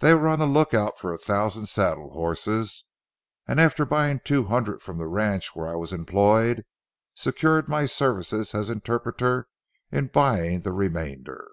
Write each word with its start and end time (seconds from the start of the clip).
They 0.00 0.12
were 0.12 0.28
on 0.28 0.38
the 0.38 0.44
lookout 0.46 0.98
for 0.98 1.14
a 1.14 1.16
thousand 1.16 1.64
saddle 1.64 2.10
horses, 2.10 2.84
and 3.48 3.58
after 3.58 3.86
buying 3.86 4.20
two 4.20 4.44
hundred 4.44 4.82
from 4.82 4.98
the 4.98 5.06
ranch 5.06 5.56
where 5.56 5.66
I 5.66 5.76
was 5.76 5.94
employed, 5.94 6.66
secured 7.14 7.66
my 7.66 7.86
services 7.86 8.54
as 8.54 8.68
interpreter 8.68 9.48
in 9.90 10.08
buying 10.08 10.60
the 10.60 10.72
remainder. 10.72 11.50